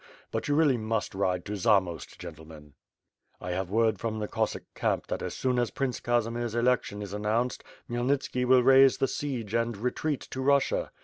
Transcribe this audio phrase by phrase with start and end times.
[0.31, 2.73] But you really must ride to Zamost gentlemen;
[3.39, 7.13] I have word from the Cossack camp that as soon as Prince Casimir^s election is
[7.13, 10.89] announced, Khmyelnitski will raise the siege and retreat to Bussia.